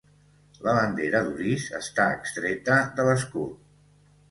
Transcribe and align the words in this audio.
La 0.67 0.71
bandera 0.77 1.21
d'Orís 1.27 1.67
està 1.81 2.09
extreta 2.15 2.81
de 2.99 3.09
l'escut. 3.11 3.57